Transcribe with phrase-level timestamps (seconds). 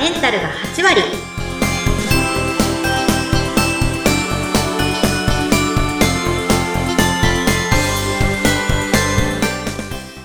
[0.00, 1.02] メンタルが8割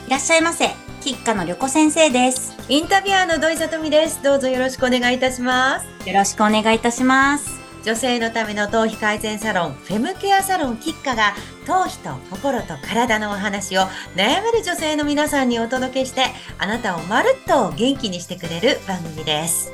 [0.07, 0.69] いらっしゃいませ
[1.01, 4.23] 吉家の旅子先生ですインタビュアーの土井さとみです。
[4.23, 6.09] どうぞよろしくお願いいたします。
[6.09, 11.35] よろしくお願いいたします女性のための頭皮改善サロン、フェムケアサロンキッカが、
[11.67, 13.81] 頭皮と心と体のお話を
[14.15, 16.23] 悩める女性の皆さんにお届けして、
[16.57, 19.71] あなたをまるっと元気にしてくれる番組です。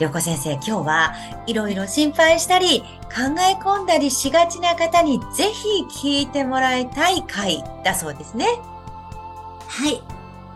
[0.00, 1.14] りょうこ先生、今日は
[1.46, 8.46] いろいろ心配したり、考え込んだりしがちな方にぜひ聞いてもらいたい回だそうですね。
[9.68, 10.02] はい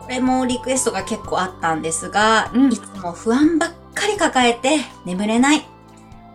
[0.00, 5.69] これもリクエストが結構あったんですが、うんいつも不安ばっかり抱えて眠れない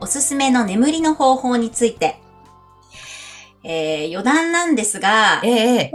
[0.06, 2.20] おすすめの眠りの方法について
[3.64, 5.92] えー、余談なんですが、ええ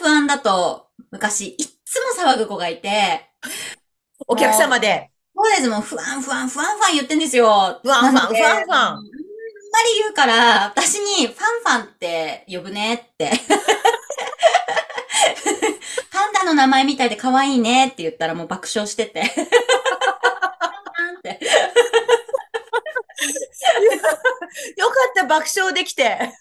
[0.00, 3.28] 不安だと、昔、いっつも騒ぐ子がいて、
[4.28, 5.10] お客様で。
[5.34, 7.80] そうです、もう不安、不安、不安、不安言ってんですよ。
[7.82, 9.08] 不安不安不安不安あんまり
[10.00, 13.32] 言うから、私にファンファンって呼ぶねって。
[16.12, 19.24] パンダの名前みたいで可愛いねって言ったらもう爆笑してて。
[19.34, 21.40] ファンファンって。
[24.76, 26.32] よかった、爆笑できて。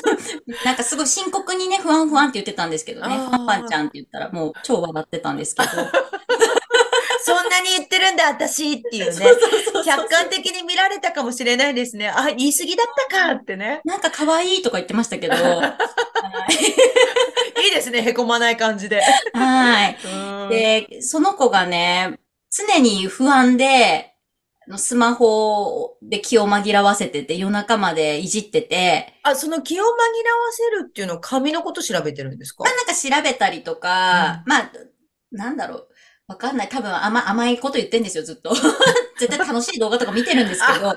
[0.64, 3.16] なんかすごい深刻にね、不安不安って言ってたんですけどね。
[3.16, 5.68] ファンファンちゃんって言ったらもう超笑ってたんですけど。
[7.22, 9.26] そんなに言ってるんだ、私っていうね。
[9.84, 12.08] 客観的に見られたかもしれないですね。
[12.08, 13.80] あ、言い過ぎだったかってね。
[13.84, 15.34] なんか可愛いとか言ってましたけど。
[15.34, 15.38] い
[17.68, 19.02] いですね、へこまない感じで。
[19.32, 19.98] はい。
[20.04, 22.18] うんで、その子がね、
[22.50, 24.15] 常に不安で、
[24.76, 29.94] スマホで気を紛らわせてて、夜中までいじってて、あ、その気を紛らわ
[30.50, 32.64] せるっていうのは髪のこと調べてるんですか？
[32.64, 34.70] まあなんか調べたりとか、まあ、
[35.30, 35.88] なんだろう。
[36.28, 36.68] わかんない。
[36.68, 38.52] 多分甘甘いこと言ってんですよ、ずっと。
[39.18, 40.96] 絶対楽しい動画とか見てるんですけど、ずーっ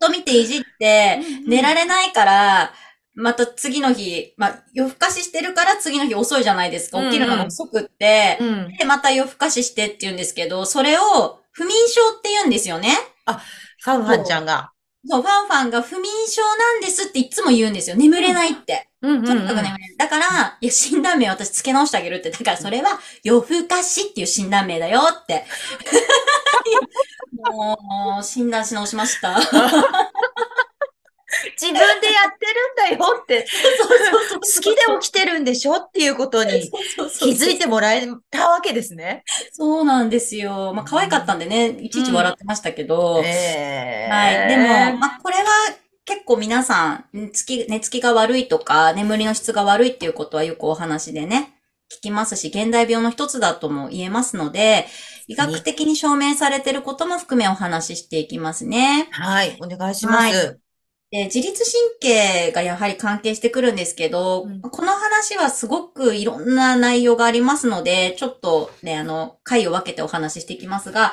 [0.00, 2.72] と見ていじって、寝られないから、
[3.14, 7.02] また次の日、まあ夜更かししてるから次の日遅いじゃないですか。
[7.02, 8.76] 起きるのが遅くって、うん。
[8.78, 12.96] で、また夜更かししてって言うんですけど、それを不眠症って言うんですよね。
[13.78, 14.70] ファンファンちゃんが。
[15.06, 17.96] そう、ファンファンが不眠症なんですっていつも言うんですよ。
[17.96, 18.88] 眠れないって。
[19.02, 19.96] うんうんとにかく眠れない。
[19.98, 22.30] だから、いや、診断名私付け直してあげるって。
[22.30, 25.44] だからそれは夜更かしっていう診断名だよって。
[27.52, 29.38] もう、診断し直しました。
[31.64, 32.46] 自分でやって
[32.88, 33.46] るんだよって。
[34.40, 36.70] 好きで起きてるんでしょっていうことに
[37.18, 39.24] 気づいてもらえたわけですね。
[39.52, 40.72] そうなんですよ。
[40.74, 43.22] まあ、可愛かったんでね、いちいち笑ってましたけど。
[43.24, 44.48] ええはい。
[44.48, 45.44] でも、まあ、これは
[46.04, 51.54] 結構皆さん、寝つき、寝つきが悪いとか、眠りの質が悪いっていうことはよくお話でね、
[51.90, 54.86] 聞きますし、現代病の一つだとも言えますので、
[55.26, 59.08] 医学的に証明されていることも含めお話ししていきますね。
[59.12, 60.63] はい、お願いします。
[61.14, 71.12] で自律神経がやはり関係してくるんですけど、うんこの話はすごくいろんな内容がありますので、ちょっとね、あの、回を分けてお話ししていきますが、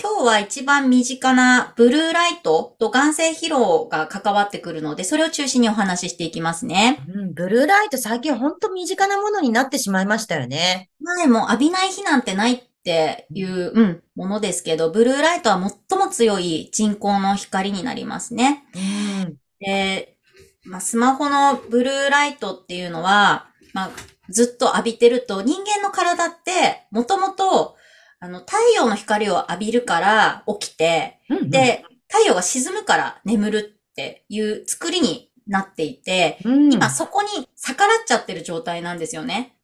[0.00, 7.00] 今日は一番身近なブルーライトと眼性疲労が関わってくるので、それを中心にお話ししていきますね。
[7.12, 10.90] うん、ブルーライト最近本当身近なものになってしまいましたよね。
[11.00, 18.64] 前も浴びない日なんてないっていう、うん、ものですけど、ブルーライトは最も強い人工の光になりますね。
[18.74, 19.36] うん。
[19.60, 20.16] で、
[20.64, 23.90] まあ、スマホのブルーライトっていうのは、まあ、
[24.28, 27.76] ずっと浴びてると人間の体って、もともと、
[28.18, 39.54] あの、太陽の光を浴びるから起きて、うん、で、太陽が沈むから眠るっていう作りになっていて、うん、今そこに逆らっちゃってる状態なんですよね。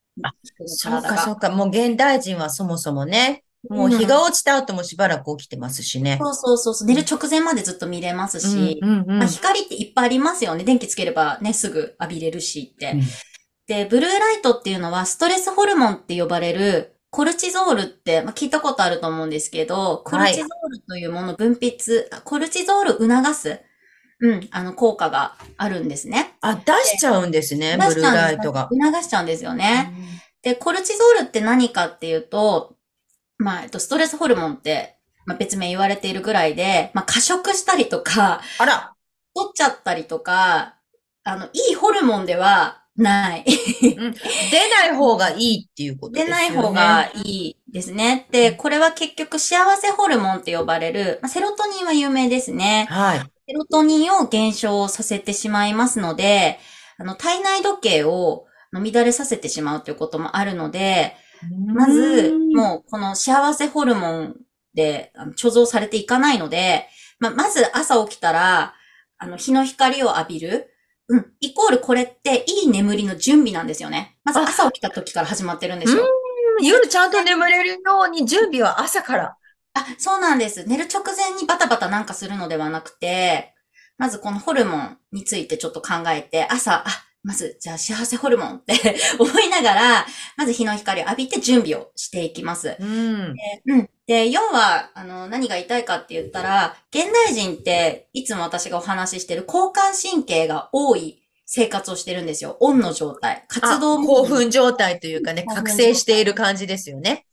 [0.66, 1.50] そうか、そうか。
[1.50, 6.18] もう現代人はそもそもね、もう日が落ちた後もしばらく起きてますしね。
[6.20, 10.64] そうそうそうそう、寝る直前までずっと見れますし、うんうんうんまあ、光っていっぱいありますよね。
[10.64, 12.92] 電気つければね、すぐ浴びれるしって。
[12.92, 13.00] うん
[13.68, 23.60] で、ブルーライトっていうのはストレスホルモンって呼ばれるコルチゾールって、まあ、聞いたことあると思うんですけど、コルチゾールというものを分泌、あコルチゾール促す、
[24.20, 26.34] うん、あの効果があるんですね。
[26.40, 28.68] あ、出しちゃうんですね、ブルーライトが。
[28.70, 29.92] 促しちゃうんですよね。
[30.42, 32.76] で、コルチゾールって何かっていうと、
[33.38, 38.94] まあ、えっと、ストレスホルモンって、まあ、別名言われているぐらいで、まあ、過食したりとか、あら、
[39.34, 40.76] 取っちゃったりとか、
[41.22, 43.44] あの、いいホルモンではない。
[43.44, 43.94] 出
[44.70, 46.30] ない方がいいっていうことですね。
[46.30, 48.26] ない方がいいですね。
[48.30, 52.86] で、これは結局幸せホルモンって呼ばれる、まあセロトニンは有名ですね。
[52.90, 53.22] はい。
[53.48, 56.58] セロトニンを減少させてしまいますので、
[56.98, 61.14] あの、体内時計を乱れさせてしまうということもあるので、
[61.66, 64.36] まず、もうこの幸せホルモン
[64.74, 66.88] で、貯蔵されていかないので、
[67.20, 68.74] まあ、まず朝起きたら、
[69.16, 70.74] あの、日の光を浴びる。
[71.08, 71.32] うん。
[71.40, 74.18] イコールこれっていい眠りの準備なんですよね。
[74.24, 76.04] まず朝起きた時から始まってるんですよ。
[76.62, 79.36] 夜ちゃんと眠れるように準備は朝から。
[79.80, 80.64] あ、そうなんです。
[80.66, 83.54] 寝る直前にバタバタなんかするのではなくて、
[83.98, 88.74] まずこのホルモンについてちょっと考えて、朝、あ、まず、じゃあ幸せホルモンって
[89.18, 92.76] 思いながら、まず日の光を浴びて準備をしていきます。
[92.78, 93.34] うん。
[93.34, 93.90] でうん。
[94.06, 102.56] で、要は、あの、何が言いたいかって言ったら、現代人って、いつも私がお話ししてる交感神経が多い生活をしてるんですよ。
[102.60, 103.44] オンの状態。
[103.48, 107.26] 活動あも興奮状態というかね、覚醒している感じですよね。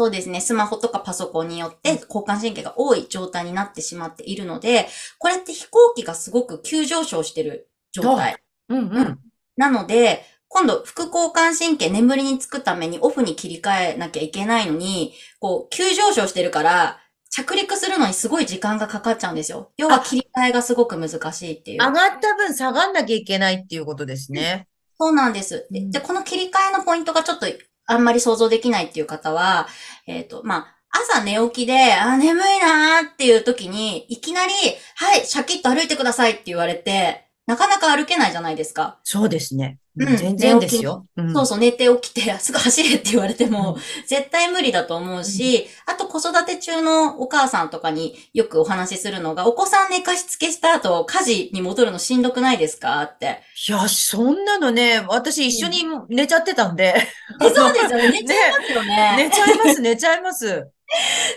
[0.00, 0.40] そうですね。
[0.40, 4.88] スマホとかパソコンによって交感神経が多い状態になってしまっているので、
[5.18, 8.42] これって飛行機がすごく急上昇してる状態。
[8.70, 9.18] うんうん。
[9.58, 16.98] なので、今度、副交感神経眠りにつくためにオフに切り替えなきゃいけないのに、こう、急上昇してるから、
[17.28, 19.70] 着陸するのにすごい時間がかかっちゃうんですよ。
[19.76, 21.76] 要は切り替えがすごく難しいっていう。
[21.76, 24.66] 上がった分下がんなきゃいけないっていうことですね。
[24.98, 25.66] そうなんです。
[25.70, 27.46] で、うんでこの切り替えのポイントがちょっと
[27.90, 29.66] あんまり想像できないっていう方は、
[30.06, 34.52] えっ、と、まあ、朝寝起きで、あ、眠いなーっていう時に、いきなり、
[34.96, 39.00] はい、シャキッと歩いてくださいって言われて、なかなか歩けないじゃないですか。
[39.02, 39.78] そうですね。
[40.06, 41.06] うん全然ですよ。
[41.16, 43.76] うんそうそう、寝て起きて、 すぐ走れって言われても、
[44.06, 53.42] 絶対無理だと思うし、あと子育て中のお母さんとかによくお話しするのが、お子さん寝かしつけした後、家事に戻るのしんどくないですかって。
[53.68, 56.94] いや、そんなのね、私一緒に寝ちゃってたんで。
[57.42, 58.10] えそうですよ ね。
[58.10, 59.14] 寝ちゃいますよね。
[59.16, 60.68] 寝ちゃいます、寝ちゃいます。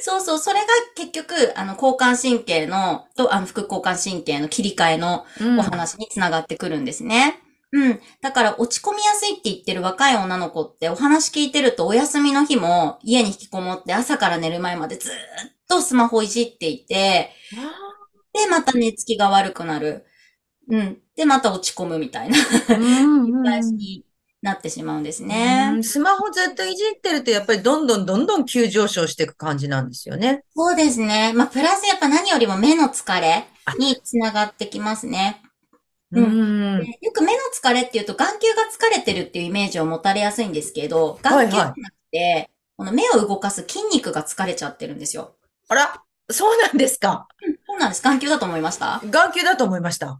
[0.01, 7.39] そうそう、それが結局、あの、交感神経の、と、あの、副交感神経の切り替えのうんお話につながってくるんですね。
[7.73, 7.99] うん。
[8.21, 15.15] だから、落ち込みやすいって言ってる若い女の子って、お話聞いてると、お休みの日も家に引きこもって朝から寝る前までずーっ
[15.67, 17.31] とスマホいじっていて、
[18.33, 20.05] で、また寝つきが悪くなる。
[20.69, 21.01] うん。
[21.15, 22.37] で、また落ち込むみたいな
[22.69, 24.05] うんうん に
[24.41, 25.71] なってしまうんですね。
[25.75, 30.43] うんスマホずっといじってると、やっぱりどんどんどんどん急上昇していく感じなんですよね。
[30.55, 31.33] そうですね。
[31.33, 33.45] まあ、プラスやっぱ何よりも目の疲れ
[33.79, 35.42] につながってきますね。
[36.19, 36.79] ううんん。
[36.81, 41.75] でよく目の疲れっていうと眼球が疲れてるっていうイメージを持たれやすいんですけど、眼球じゃなく
[42.11, 45.35] て、この目を動かす筋肉が疲れちゃってるんですよ。
[45.69, 47.27] あら、そうなんですか？
[47.67, 48.01] そうなんです。
[48.03, 49.01] 眼球だと思いました？
[49.05, 50.19] 眼球だと思いました。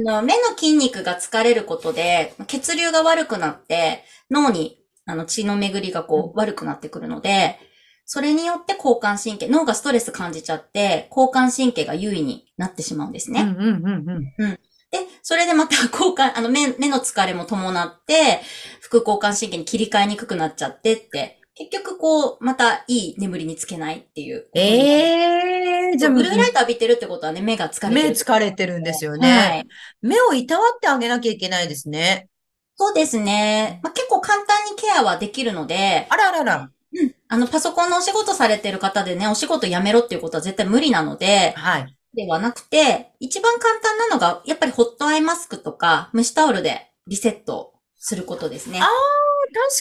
[0.00, 7.58] の、目の筋肉が疲れることで、血流が悪くなって、脳に、あの、血の巡りがこう、悪くなってくるので、
[8.06, 13.42] それによって交感神経、脳がストレス感じちゃって、交感神経が優位になってしまうんですね。
[13.42, 14.58] うんうんうんうん。
[14.90, 18.40] で、それでまた 交感、あの目、目の疲れも伴って、
[18.80, 24.48] 副交感神経に切り替えにくくなっちゃってって、結局こう、またいい眠りにつけないっていう。
[24.54, 28.14] ええじゃあ、ブルーライト浴びてるってことはね、目が疲れて目る。
[28.14, 29.64] 疲れてるんですよはね。
[29.64, 29.68] い。
[30.02, 32.28] 目をいたわってあげなきゃいけないですね。
[32.76, 33.78] そうですね。
[33.82, 36.72] まあ、結構簡単にケアはできるので、あらあらら。
[36.92, 37.14] うん。
[37.28, 41.96] あの、パソコンのお仕事されてる方でね、お仕事辞めろっていうことは絶対無理なので、はい。
[42.14, 48.80] ではなくて、一番簡単なのが、やっぱりホットアイマスクとか、蒸しタオルでリセットすることですね。
[48.80, 48.92] あ確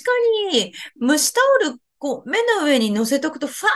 [0.04, 3.68] かに、蒸しタオル、こう、目の上に乗せとくと、ファ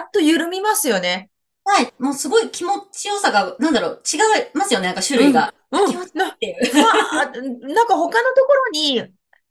[0.00, 1.30] ーっと緩みますよね。
[1.64, 1.92] はい。
[1.98, 4.20] もうすごい気持ちよさが、なんだろう、違い
[4.54, 5.54] ますよね、なんか種類が。
[5.54, 7.24] うん気持ちってな
[7.84, 9.02] んか他のところに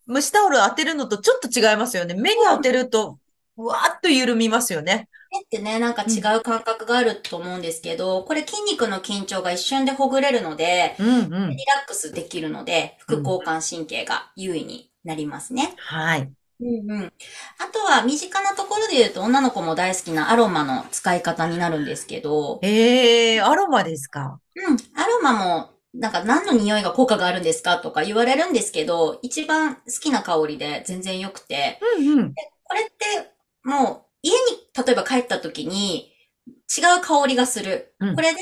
[0.08, 2.14] 蒸しタオル当てるのとちょっと違いますよね。
[2.14, 3.18] 目に当てると、
[3.56, 5.10] ふわーっと緩みますよね。
[5.32, 11.50] 目ってね、なんか違う感覚があると思うんですけど、これ筋肉の緊張が一瞬でほぐれるので、うんうん。
[11.52, 15.74] リラックスできるので、副交感神経が優位になりますね。
[15.78, 16.30] はい。
[16.60, 17.14] うんうん。
[17.60, 24.40] あとは、身近なところで言うと、女の子も大好きなアロマの使い方になるんですけど、ええアロマですか？
[24.56, 32.34] うん、アロマも、なんか何の匂いが効果があるんですかとか言われるんですけど、一番好きな香りで全然良くて、うんうん。
[32.64, 33.32] これって、
[33.64, 34.38] もう、家に、
[34.76, 36.14] 例えば帰った時に、
[36.48, 37.94] 違う香りがする。
[38.00, 38.42] うんこれで、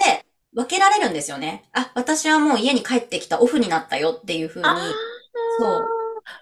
[0.53, 1.69] 分けられるんですよね。
[1.73, 4.91] あ、私はもう家に帰ってきたオフになったよっていう風に、あ
[5.59, 5.87] そう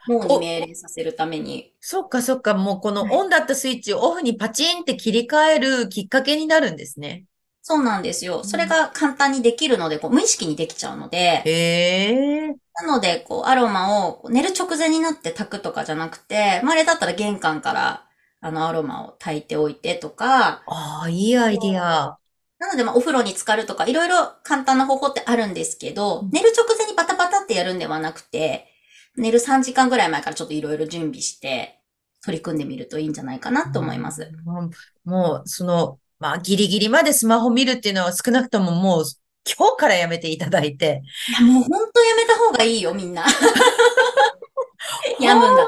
[0.08, 1.74] 脳に命令させるために。
[1.82, 7.26] そっかそっか、もうこのはいオンだったスイッチをオフにパチンって切り替えるきっかけになるんですね。
[7.62, 8.46] そうなんですよ。
[8.46, 12.14] それが簡単にできるので、こう無意識にできちゃうので、へ
[12.46, 12.56] え。
[12.80, 18.07] なので、こう、アロマを寝る直前になって炊くとかじゃなくて、まあ、あれだったら玄関から、
[18.48, 22.18] あの、アロマを炊いておいてとか、ああ、いいアイディア。
[22.60, 28.68] なので、まあ、お風呂に浸かるとか、いろいろ簡単な方法ってあるんですけど、寝る直前にパタパタってやるんではなくて、
[29.16, 31.80] 寝る3時間ぐらい前からちょっといろいろ準備して、
[32.24, 34.32] 取り組んでみるといいんじゃないかなと思います。
[34.44, 34.70] も
[35.06, 39.04] う、もうその、まあ、ギリギリまでスマホ見るっていうのは少なくとももう、
[39.58, 41.02] 今日からやめていただいて。
[41.30, 43.24] いや、もう本当やめた方がいいよ、みんな。
[45.20, 45.68] やむんだ。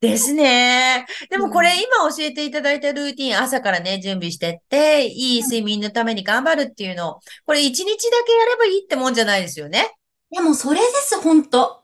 [0.00, 1.06] ですね。
[1.28, 9.94] でもこれ今教えていただいたルーティン、朝からね、準備してって、いい睡眠のために頑張るっていうのを、これ一日だけやればいいってもんじゃないですよね。
[10.30, 11.82] いや、もうそれです、本当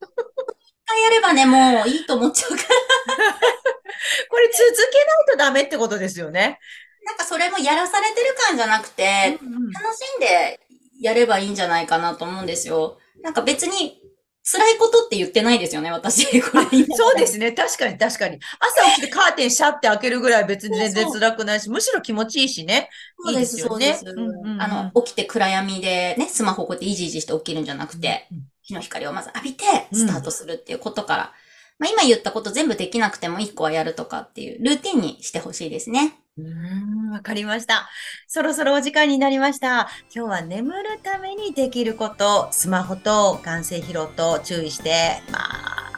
[0.00, 2.62] 一回やればね、もういいと思っちゃうから。
[4.28, 6.58] これ続けないとダメってことですよね。
[7.04, 10.60] なんかそれもやらされてる感じゃなくて、うんうん楽しんで
[11.00, 12.98] やればいいんじゃないかなと思うんですよ。
[13.22, 14.00] なんか別に
[14.46, 16.26] 辛いことって言ってないですよね、私。
[16.42, 17.52] これ今そうですね。
[17.52, 18.38] 確かに確かに。
[18.60, 22.90] 朝起きてカーテンシャって開けるぐらい別に全然辛くないし、むしろ気持ちいいしね。
[23.18, 24.16] そうです、いいですよねそうです。
[24.16, 28.28] うんうんうんあの、起きて暗闇でね、スマホこうやってイジイジして起きるんじゃなくて、
[28.62, 31.32] 日の光をまず浴びて、スタートするっていうことから、
[31.78, 36.18] まあ今言ったこと全部できなくても一個はやるとかっていうルーティンにしてほしいですね。
[36.36, 37.88] うーん、わかりました。
[38.26, 39.88] そろそろお時間になりました。
[40.14, 45.38] 今日は眠るためにできること、スマホと眼性疲労と注意して、ま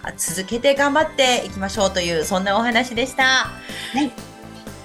[0.03, 3.23] あ、続けて頑張っていきましょうという、そんなお話でした。
[3.25, 3.51] は
[4.03, 4.11] い。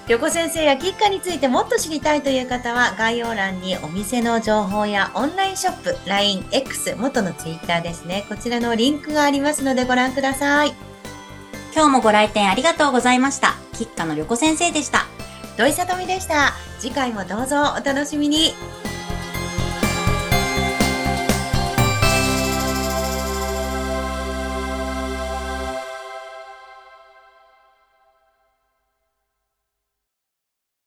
[0.08, 8.24] 旅行先生やキッカについてもっと知りたいという方は概要欄にお店の情報やオンラインショップ、LINE、X、元の Twitter ですね。
[8.28, 10.74] こちらのリンクがありますのでご覧ください。
[11.72, 13.54] 今日もご来店ありがとうございました。
[13.74, 15.11] キッカの旅子先生でした。
[15.56, 16.52] 土井さとみでした。
[16.78, 18.54] 次回もどうぞお楽しみに。